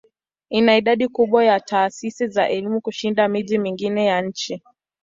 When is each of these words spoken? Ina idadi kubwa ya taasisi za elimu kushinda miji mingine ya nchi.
Ina 0.49 0.77
idadi 0.77 1.07
kubwa 1.07 1.45
ya 1.45 1.59
taasisi 1.59 2.27
za 2.27 2.49
elimu 2.49 2.81
kushinda 2.81 3.27
miji 3.27 3.57
mingine 3.57 4.05
ya 4.05 4.21
nchi. 4.21 4.61